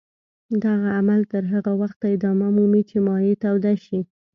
دغه 0.63 0.87
عمل 0.99 1.21
تر 1.31 1.43
هغه 1.53 1.71
وخته 1.81 2.05
ادامه 2.15 2.47
مومي 2.57 2.81
چې 2.89 2.97
مایع 3.07 3.33
توده 3.43 3.73
شي. 3.85 3.99